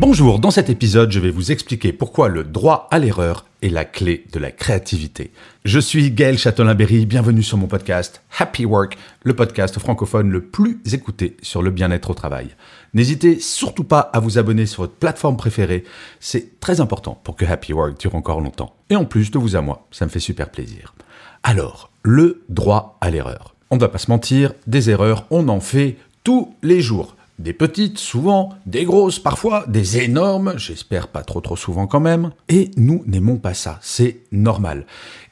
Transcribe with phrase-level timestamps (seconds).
[0.00, 3.84] Bonjour, dans cet épisode, je vais vous expliquer pourquoi le droit à l'erreur est la
[3.84, 5.32] clé de la créativité.
[5.64, 10.80] Je suis Gaël Châtelain-Berry, bienvenue sur mon podcast Happy Work, le podcast francophone le plus
[10.92, 12.54] écouté sur le bien-être au travail.
[12.94, 15.82] N'hésitez surtout pas à vous abonner sur votre plateforme préférée,
[16.20, 18.76] c'est très important pour que Happy Work dure encore longtemps.
[18.90, 20.94] Et en plus, de vous à moi, ça me fait super plaisir.
[21.42, 23.56] Alors, le droit à l'erreur.
[23.70, 27.16] On ne va pas se mentir, des erreurs, on en fait tous les jours.
[27.38, 32.32] Des petites, souvent, des grosses, parfois, des énormes, j'espère pas trop trop souvent quand même.
[32.48, 34.86] Et nous n'aimons pas ça, c'est normal.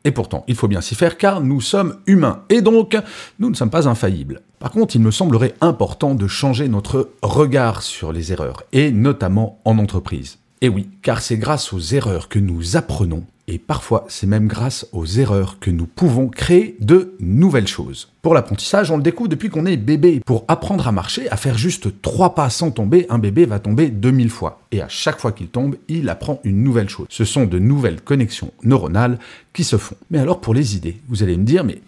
[0.04, 2.44] Et pourtant, il faut bien s'y faire car nous sommes humains.
[2.48, 2.96] Et donc,
[3.40, 4.40] nous ne sommes pas infaillibles.
[4.60, 9.60] Par contre, il me semblerait important de changer notre regard sur les erreurs, et notamment
[9.64, 10.38] en entreprise.
[10.60, 14.88] Et oui, car c'est grâce aux erreurs que nous apprenons et parfois, c'est même grâce
[14.92, 18.08] aux erreurs que nous pouvons créer de nouvelles choses.
[18.20, 20.20] Pour l'apprentissage, on le découvre depuis qu'on est bébé.
[20.26, 23.88] Pour apprendre à marcher, à faire juste trois pas sans tomber, un bébé va tomber
[23.88, 24.62] 2000 fois.
[24.72, 27.06] Et à chaque fois qu'il tombe, il apprend une nouvelle chose.
[27.08, 29.20] Ce sont de nouvelles connexions neuronales
[29.52, 29.96] qui se font.
[30.10, 31.78] Mais alors pour les idées, vous allez me dire, mais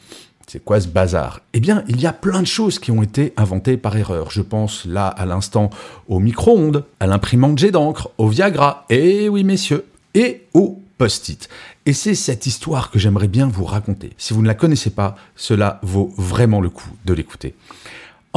[0.49, 1.41] c'est quoi ce bazar?
[1.53, 4.31] Eh bien, il y a plein de choses qui ont été inventées par erreur.
[4.31, 5.69] Je pense là à l'instant
[6.09, 11.51] au micro-ondes, à l'imprimante jet d'encre, au Viagra, et oui messieurs, et au post-it.
[11.85, 14.15] Et c'est cette histoire que j'aimerais bien vous raconter.
[14.17, 17.55] Si vous ne la connaissez pas, cela vaut vraiment le coup de l'écouter.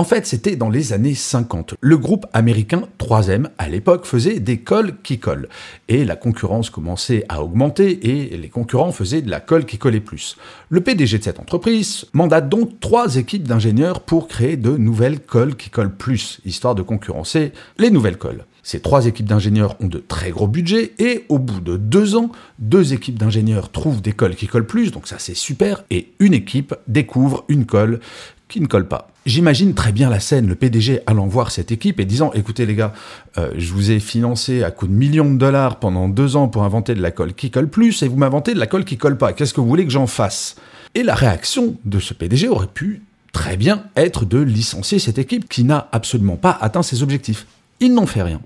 [0.02, 1.75] En fait, c'était dans les années 50.
[1.80, 5.47] Le groupe américain 3M, à l'époque, faisait des cols qui collent.
[5.89, 10.00] Et la concurrence commençait à augmenter et les concurrents faisaient de la colle qui collait
[10.00, 10.38] plus.
[10.69, 15.56] Le PDG de cette entreprise mandate donc trois équipes d'ingénieurs pour créer de nouvelles colles
[15.56, 18.45] qui collent plus, histoire de concurrencer les nouvelles colles.
[18.63, 22.31] Ces trois équipes d'ingénieurs ont de très gros budgets et au bout de deux ans,
[22.57, 26.33] deux équipes d'ingénieurs trouvent des colles qui collent plus, donc ça c'est super, et une
[26.33, 28.00] équipe découvre une colle
[28.47, 29.10] qui ne colle pas.
[29.27, 32.73] J'imagine très bien la scène, le PDG allant voir cette équipe et disant écoutez les
[32.73, 32.91] gars,
[33.37, 36.63] euh, je vous ai financé à coût de millions de dollars pendant deux ans pour
[36.63, 39.17] inventer de la colle qui colle plus et vous m'inventez de la colle qui colle
[39.17, 39.33] pas.
[39.33, 40.55] Qu'est-ce que vous voulez que j'en fasse?
[40.95, 45.47] Et la réaction de ce PDG aurait pu très bien être de licencier cette équipe
[45.47, 47.45] qui n'a absolument pas atteint ses objectifs.
[47.79, 48.41] Ils n'ont fait rien.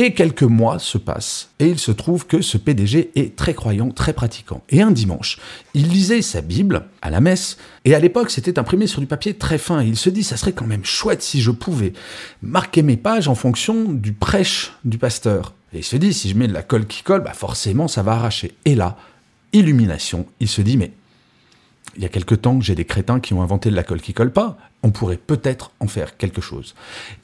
[0.00, 3.90] Et quelques mois se passent, et il se trouve que ce PDG est très croyant,
[3.90, 4.62] très pratiquant.
[4.68, 5.40] Et un dimanche,
[5.74, 9.34] il lisait sa Bible à la messe, et à l'époque c'était imprimé sur du papier
[9.34, 11.94] très fin, et il se dit, ça serait quand même chouette si je pouvais
[12.42, 15.52] marquer mes pages en fonction du prêche du pasteur.
[15.72, 18.04] Et il se dit, si je mets de la colle qui colle, bah forcément ça
[18.04, 18.54] va arracher.
[18.66, 18.96] Et là,
[19.52, 20.92] illumination, il se dit, mais
[21.96, 24.32] il y a quelque temps, j'ai des crétins qui ont inventé la colle qui colle
[24.32, 24.58] pas.
[24.82, 26.74] On pourrait peut-être en faire quelque chose.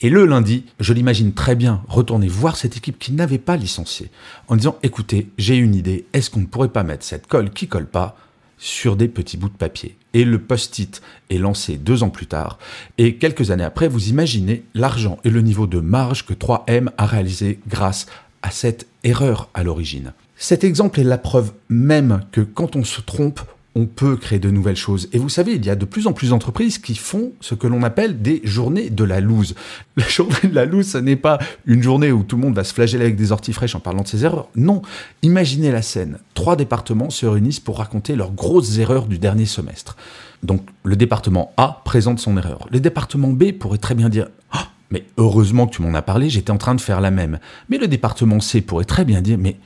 [0.00, 4.10] Et le lundi, je l'imagine très bien retourner voir cette équipe qui n'avait pas licencié
[4.48, 7.69] en disant écoutez, j'ai une idée, est-ce qu'on ne pourrait pas mettre cette colle qui
[7.69, 8.16] colle pas
[8.58, 9.97] sur des petits bouts de papier?
[10.14, 12.58] Et le post-it est lancé deux ans plus tard.
[12.98, 17.06] Et quelques années après, vous imaginez l'argent et le niveau de marge que 3M a
[17.06, 18.06] réalisé grâce
[18.42, 20.12] à cette erreur à l'origine.
[20.36, 23.41] Cet exemple est la preuve même que quand on se trompe,
[23.76, 25.08] on peut créer de nouvelles choses.
[25.12, 27.66] Et vous savez, il y a de plus en plus d'entreprises qui font ce que
[27.66, 29.54] l'on appelle des journées de la loose.
[29.96, 32.64] La journée de la loose, ce n'est pas une journée où tout le monde va
[32.64, 34.48] se flageller avec des orties fraîches en parlant de ses erreurs.
[34.56, 34.82] Non,
[35.22, 36.18] imaginez la scène.
[36.34, 39.96] Trois départements se réunissent pour raconter leurs grosses erreurs du dernier semestre.
[40.42, 42.66] Donc le département A présente son erreur.
[42.70, 46.28] Le département B pourrait très bien dire ah, mais heureusement que tu m'en as parlé,
[46.28, 47.38] j'étais en train de faire la même.
[47.68, 49.56] Mais le département C pourrait très bien dire mais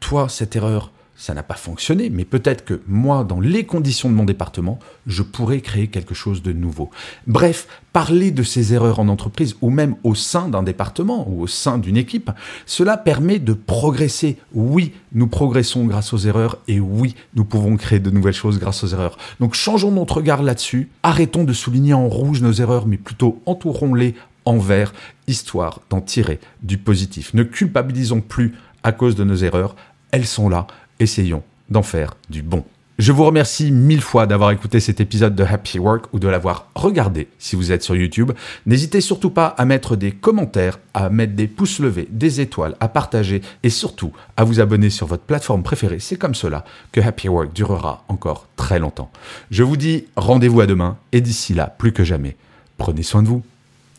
[0.00, 4.14] toi, cette erreur, ça n'a pas fonctionné, mais peut-être que moi, dans les conditions de
[4.14, 6.90] mon département, je pourrais créer quelque chose de nouveau.
[7.26, 11.46] Bref, parler de ces erreurs en entreprise ou même au sein d'un département ou au
[11.46, 12.30] sein d'une équipe,
[12.66, 14.38] cela permet de progresser.
[14.52, 18.82] Oui, nous progressons grâce aux erreurs et oui, nous pouvons créer de nouvelles choses grâce
[18.82, 19.18] aux erreurs.
[19.38, 24.14] Donc changeons notre regard là-dessus, arrêtons de souligner en rouge nos erreurs, mais plutôt entourons-les
[24.44, 24.92] en vert,
[25.28, 27.32] histoire d'en tirer du positif.
[27.34, 29.76] Ne culpabilisons plus à cause de nos erreurs,
[30.10, 30.66] elles sont là,
[31.02, 32.64] essayons d'en faire du bon.
[32.98, 36.68] Je vous remercie mille fois d'avoir écouté cet épisode de Happy Work ou de l'avoir
[36.74, 38.32] regardé si vous êtes sur YouTube.
[38.66, 42.88] N'hésitez surtout pas à mettre des commentaires, à mettre des pouces levés, des étoiles, à
[42.88, 46.00] partager et surtout à vous abonner sur votre plateforme préférée.
[46.00, 49.10] C'est comme cela que Happy Work durera encore très longtemps.
[49.50, 52.36] Je vous dis rendez-vous à demain et d'ici là, plus que jamais,
[52.76, 53.42] prenez soin de vous.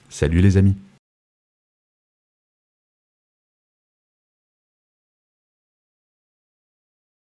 [0.10, 0.76] Salut les amis